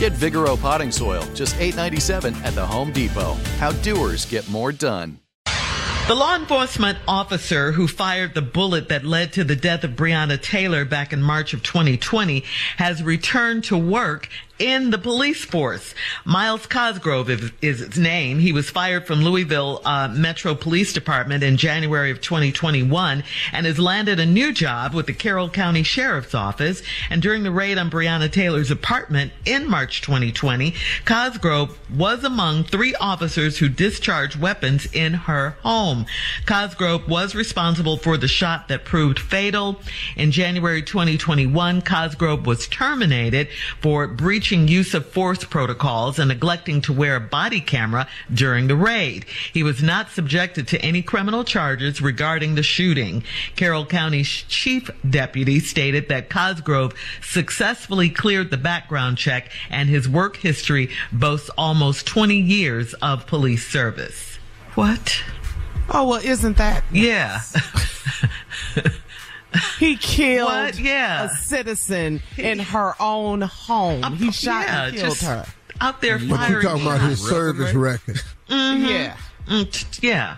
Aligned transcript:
Get 0.00 0.14
Vigoro 0.14 0.58
potting 0.58 0.90
soil, 0.90 1.22
just 1.34 1.54
$8.97 1.56 2.34
at 2.42 2.54
the 2.54 2.64
Home 2.64 2.90
Depot. 2.90 3.34
How 3.58 3.70
doers 3.70 4.24
get 4.24 4.48
more 4.48 4.72
done. 4.72 5.20
The 6.08 6.14
law 6.14 6.34
enforcement 6.36 6.96
officer 7.06 7.72
who 7.72 7.86
fired 7.86 8.32
the 8.32 8.40
bullet 8.40 8.88
that 8.88 9.04
led 9.04 9.34
to 9.34 9.44
the 9.44 9.54
death 9.54 9.84
of 9.84 9.90
Breonna 9.90 10.40
Taylor 10.40 10.86
back 10.86 11.12
in 11.12 11.20
March 11.20 11.52
of 11.52 11.62
2020 11.62 12.42
has 12.78 13.02
returned 13.02 13.64
to 13.64 13.76
work 13.76 14.30
in 14.60 14.90
the 14.90 14.98
police 14.98 15.44
force. 15.44 15.94
Myles 16.24 16.66
Cosgrove 16.66 17.30
is, 17.30 17.50
is 17.62 17.80
his 17.80 17.98
name. 17.98 18.38
He 18.38 18.52
was 18.52 18.70
fired 18.70 19.06
from 19.06 19.22
Louisville 19.22 19.80
uh, 19.84 20.08
Metro 20.08 20.54
Police 20.54 20.92
Department 20.92 21.42
in 21.42 21.56
January 21.56 22.10
of 22.10 22.20
2021 22.20 23.24
and 23.52 23.66
has 23.66 23.78
landed 23.78 24.20
a 24.20 24.26
new 24.26 24.52
job 24.52 24.94
with 24.94 25.06
the 25.06 25.14
Carroll 25.14 25.48
County 25.48 25.82
Sheriff's 25.82 26.34
Office. 26.34 26.82
And 27.08 27.22
during 27.22 27.42
the 27.42 27.50
raid 27.50 27.78
on 27.78 27.90
Breonna 27.90 28.30
Taylor's 28.30 28.70
apartment 28.70 29.32
in 29.46 29.68
March 29.68 30.02
2020, 30.02 30.74
Cosgrove 31.06 31.78
was 31.96 32.22
among 32.22 32.64
three 32.64 32.94
officers 32.96 33.58
who 33.58 33.68
discharged 33.68 34.38
weapons 34.38 34.86
in 34.92 35.14
her 35.14 35.56
home. 35.62 36.04
Cosgrove 36.44 37.08
was 37.08 37.34
responsible 37.34 37.96
for 37.96 38.18
the 38.18 38.28
shot 38.28 38.68
that 38.68 38.84
proved 38.84 39.18
fatal. 39.18 39.80
In 40.16 40.30
January 40.30 40.82
2021, 40.82 41.80
Cosgrove 41.80 42.46
was 42.46 42.68
terminated 42.68 43.48
for 43.80 44.06
breaching 44.50 44.66
use 44.66 44.94
of 44.94 45.06
force 45.06 45.44
protocols 45.44 46.18
and 46.18 46.26
neglecting 46.26 46.80
to 46.80 46.92
wear 46.92 47.14
a 47.14 47.20
body 47.20 47.60
camera 47.60 48.08
during 48.34 48.66
the 48.66 48.74
raid. 48.74 49.24
He 49.52 49.62
was 49.62 49.80
not 49.80 50.10
subjected 50.10 50.66
to 50.68 50.80
any 50.80 51.02
criminal 51.02 51.44
charges 51.44 52.02
regarding 52.02 52.56
the 52.56 52.64
shooting. 52.64 53.22
Carroll 53.54 53.86
County's 53.86 54.26
chief 54.26 54.90
deputy 55.08 55.60
stated 55.60 56.08
that 56.08 56.30
Cosgrove 56.30 56.94
successfully 57.22 58.10
cleared 58.10 58.50
the 58.50 58.56
background 58.56 59.18
check 59.18 59.52
and 59.70 59.88
his 59.88 60.08
work 60.08 60.38
history 60.38 60.90
boasts 61.12 61.50
almost 61.56 62.08
20 62.08 62.34
years 62.36 62.92
of 62.94 63.28
police 63.28 63.64
service. 63.68 64.40
What? 64.74 65.22
Oh, 65.90 66.08
well, 66.08 66.20
isn't 66.24 66.56
that? 66.56 66.82
Yeah. 66.90 67.40
He 69.78 69.96
killed 69.96 70.48
What? 70.50 70.78
Yeah. 70.78 71.24
a 71.24 71.28
citizen 71.30 72.22
in 72.38 72.58
her 72.60 72.94
own 73.00 73.40
home. 73.40 74.02
He 74.16 74.30
shot 74.30 74.66
yeah, 74.66 74.86
and 74.86 74.96
killed 74.96 75.18
her. 75.18 75.46
Out 75.80 76.00
there 76.00 76.18
But 76.18 76.26
you 76.26 76.36
firing. 76.36 76.62
talking 76.62 76.82
about 76.86 77.00
his 77.00 77.20
service 77.26 77.72
record. 77.74 78.20
Mm-hmm. 78.48 78.84
Yeah. 78.84 79.16
Mm, 79.46 79.70
t- 79.72 80.06
yeah. 80.08 80.36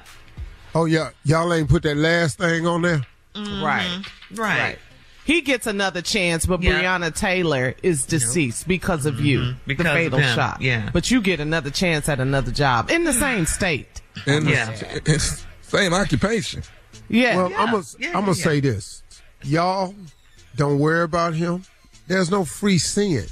Oh 0.75 0.85
yeah, 0.87 1.11
y'all 1.25 1.53
ain't 1.53 1.69
put 1.69 1.83
that 1.83 1.97
last 1.97 2.39
thing 2.39 2.67
on 2.67 2.83
there. 2.83 3.05
Mm-hmm. 3.35 3.65
Right. 3.65 4.03
Right. 4.35 4.79
He 5.25 5.41
gets 5.43 5.67
another 5.67 6.01
chance, 6.03 6.47
but 6.47 6.63
Yeah. 6.63 6.83
Breonna 6.83 7.15
Taylor 7.15 7.75
is 7.83 8.05
deceased 8.07 8.67
because 8.67 9.05
of 9.07 9.21
you, 9.21 9.41
mm-hmm. 9.41 9.59
Because 9.67 9.85
the 9.85 9.91
fatal 9.93 10.19
him, 10.19 10.35
shot. 10.35 10.61
yeah. 10.63 10.91
But 10.93 11.11
you 11.11 11.21
get 11.21 11.39
another 11.41 11.71
chance 11.71 12.09
at 12.09 12.19
another 12.21 12.51
job 12.51 12.91
in 12.91 13.05
the 13.05 13.13
same 13.13 13.47
state. 13.47 14.01
And 14.27 14.49
Yeah. 14.49 14.75
it's 15.07 15.45
same 15.63 15.93
occupation. 15.95 16.63
Yeah. 17.09 17.37
Well, 17.37 17.47
I'm 17.57 17.71
gonna 17.73 17.85
yeah, 17.99 18.09
I'm 18.09 18.25
gonna 18.25 18.29
yeah. 18.29 18.45
say 18.45 18.61
this, 18.61 19.02
y'all 19.45 19.95
don't 20.57 20.79
worry 20.79 21.03
about 21.03 21.35
him. 21.35 21.65
There's 22.07 22.31
no 22.31 22.45
free 22.45 22.79
sin. 22.79 23.27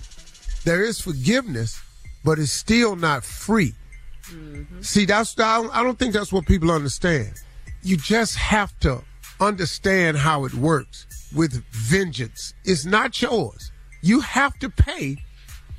There 0.64 0.82
is 0.82 1.00
forgiveness, 1.00 1.80
but 2.24 2.38
it's 2.38 2.52
still 2.52 2.96
not 2.96 3.24
free. 3.24 3.74
Mm-hmm. 4.30 4.82
See, 4.82 5.04
that's 5.04 5.38
I 5.38 5.62
don't, 5.62 5.74
I 5.76 5.82
don't 5.82 5.98
think 5.98 6.12
that's 6.12 6.32
what 6.32 6.46
people 6.46 6.70
understand. 6.70 7.32
You 7.82 7.96
just 7.96 8.36
have 8.36 8.78
to 8.80 9.02
understand 9.40 10.18
how 10.18 10.44
it 10.44 10.54
works 10.54 11.06
with 11.34 11.64
vengeance. 11.70 12.54
It's 12.64 12.84
not 12.84 13.20
yours. 13.20 13.72
You 14.02 14.20
have 14.20 14.58
to 14.60 14.70
pay 14.70 15.16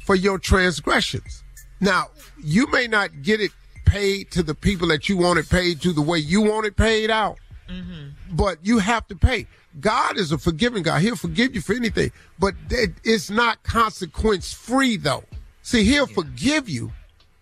for 0.05 0.15
your 0.15 0.39
transgressions. 0.39 1.43
Now, 1.79 2.09
you 2.43 2.67
may 2.67 2.87
not 2.87 3.21
get 3.21 3.39
it 3.39 3.51
paid 3.85 4.31
to 4.31 4.43
the 4.43 4.55
people 4.55 4.87
that 4.87 5.09
you 5.09 5.17
want 5.17 5.39
it 5.39 5.49
paid 5.49 5.81
to 5.81 5.91
the 5.91 6.01
way 6.01 6.17
you 6.17 6.41
want 6.41 6.65
it 6.65 6.75
paid 6.75 7.09
out, 7.09 7.37
Mm-hmm. 7.71 8.35
but 8.35 8.57
you 8.63 8.79
have 8.79 9.07
to 9.07 9.15
pay. 9.15 9.47
God 9.79 10.17
is 10.17 10.31
a 10.31 10.37
forgiving 10.37 10.83
God. 10.83 11.01
He'll 11.01 11.15
forgive 11.15 11.55
you 11.55 11.61
for 11.61 11.73
anything, 11.73 12.11
but 12.37 12.53
it's 12.69 13.29
not 13.29 13.63
consequence 13.63 14.53
free 14.53 14.97
though. 14.97 15.23
See, 15.61 15.83
he'll 15.83 16.07
forgive 16.07 16.67
you. 16.67 16.91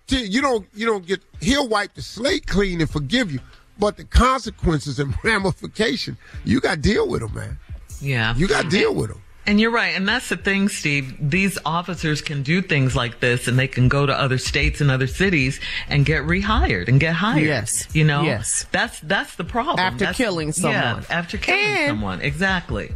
You 0.08 0.42
don't, 0.42 0.68
you 0.74 0.86
don't 0.86 1.06
get, 1.06 1.22
he'll 1.40 1.68
wipe 1.68 1.94
the 1.94 2.02
slate 2.02 2.48
clean 2.48 2.82
and 2.82 2.90
forgive 2.90 3.32
you, 3.32 3.40
but 3.78 3.98
the 3.98 4.04
consequences 4.04 5.00
and 5.00 5.16
ramification, 5.24 6.18
you 6.44 6.60
got 6.60 6.76
to 6.76 6.82
deal 6.82 7.08
with 7.08 7.22
them, 7.22 7.34
man. 7.34 7.60
Yeah. 8.02 8.36
You 8.36 8.48
got 8.48 8.64
to 8.64 8.70
deal 8.70 8.94
with 8.94 9.10
them. 9.10 9.22
And 9.50 9.60
you're 9.60 9.72
right. 9.72 9.96
And 9.96 10.08
that's 10.08 10.30
the 10.30 10.38
thing, 10.38 10.70
Steve. 10.70 11.16
These 11.20 11.58
officers 11.66 12.22
can 12.22 12.44
do 12.44 12.62
things 12.62 12.96
like 12.96 13.20
this 13.20 13.48
and 13.48 13.58
they 13.58 13.68
can 13.68 13.88
go 13.90 14.06
to 14.06 14.14
other 14.14 14.38
states 14.38 14.80
and 14.80 14.92
other 14.92 15.08
cities 15.08 15.60
and 15.88 16.06
get 16.06 16.22
rehired 16.22 16.88
and 16.88 17.00
get 17.00 17.16
hired. 17.16 17.42
Yes. 17.48 17.88
You 17.96 18.04
know? 18.04 18.22
Yes. 18.22 18.68
That's, 18.72 19.00
that's 19.00 19.36
the 19.38 19.44
problem. 19.44 19.80
After 19.80 19.98
That's- 20.00 20.18
killing 20.18 20.52
someone. 20.52 20.74
Yeah. 20.74 21.04
After 21.10 21.40
killing 21.40 21.60
And- 21.66 21.88
someone. 21.90 22.22
Exactly. 22.22 22.92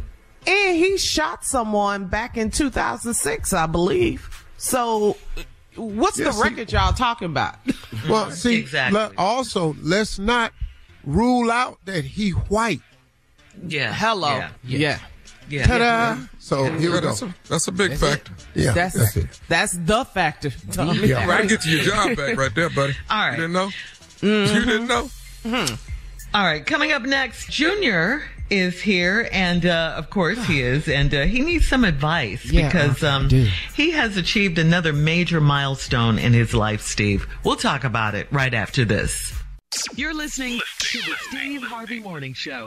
And 0.46 0.76
he 0.76 0.96
shot 0.96 1.44
someone 1.44 2.06
back 2.06 2.36
in 2.36 2.52
2006, 2.52 3.52
I 3.52 3.66
believe. 3.66 4.44
So, 4.56 5.16
what's 5.74 6.18
Yeah, 6.20 6.26
the 6.26 6.32
see- 6.34 6.42
record 6.42 6.70
y'all 6.72 6.92
talking 6.92 7.26
about? 7.26 7.56
Well, 8.08 8.30
see, 8.30 8.56
Exactly. 8.60 9.00
le- 9.00 9.12
also 9.18 9.74
let's 9.82 10.18
not 10.20 10.52
rule 11.04 11.50
out 11.50 11.78
that 11.86 12.04
he 12.04 12.30
white. 12.30 12.80
Yeah. 13.66 13.92
Hello. 13.94 14.28
Yeah. 14.36 14.50
Yeah. 14.62 14.78
Yeah. 14.78 14.98
Ta-da! 15.50 16.18
So 16.38 16.64
here 16.72 16.92
we 16.92 17.00
go. 17.00 17.06
that's, 17.08 17.22
a, 17.22 17.34
that's 17.48 17.68
a 17.68 17.72
big 17.72 17.94
factor. 17.96 18.32
Yeah, 18.54 18.72
That's 18.72 18.94
that's 18.94 19.16
it. 19.16 19.40
that's 19.48 19.72
the 19.72 20.04
factor. 20.04 20.50
Tommy. 20.72 20.98
Yeah. 21.08 21.26
Gotta 21.26 21.28
Right. 21.42 21.48
get 21.48 21.64
you 21.64 21.76
your 21.78 21.84
job 21.84 22.16
back 22.16 22.36
right 22.36 22.54
there, 22.54 22.70
buddy. 22.70 22.94
All 23.10 23.18
right. 23.18 23.30
You 23.32 23.36
didn't 23.48 23.52
know? 23.52 23.68
Mm-hmm. 24.20 24.54
You 24.56 24.64
didn't 24.64 24.86
know? 24.86 25.66
All 26.34 26.42
right, 26.44 26.64
coming 26.66 26.90
up 26.92 27.02
next, 27.02 27.50
Junior 27.50 28.24
is 28.50 28.80
here, 28.82 29.28
and 29.32 29.64
uh, 29.64 29.94
of 29.96 30.10
course 30.10 30.44
he 30.46 30.60
is, 30.74 30.88
and 30.88 31.14
uh, 31.14 31.22
he 31.24 31.40
needs 31.40 31.66
some 31.68 31.84
advice 31.84 32.44
Yeah, 32.50 32.66
because 32.66 33.04
um, 33.04 33.28
he 33.28 33.90
has 33.92 34.16
achieved 34.16 34.58
another 34.58 34.92
major 34.92 35.40
milestone 35.40 36.18
in 36.18 36.32
his 36.32 36.52
life. 36.54 36.82
Steve, 36.82 37.26
we'll 37.44 37.56
talk 37.56 37.84
about 37.84 38.14
it 38.14 38.26
right 38.32 38.52
after 38.52 38.84
this. 38.84 39.32
You're 39.96 40.14
listening 40.14 40.60
to 40.78 40.98
the 40.98 41.14
Steve 41.28 41.62
Harvey 41.62 42.00
Morning 42.00 42.32
Show. 42.34 42.66